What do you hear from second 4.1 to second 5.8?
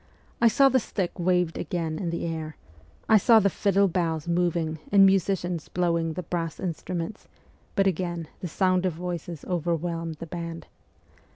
moving and musicians